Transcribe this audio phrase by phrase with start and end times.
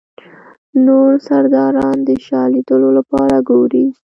[0.85, 3.85] نور سرداران د شاه لیدلو لپاره ګوري.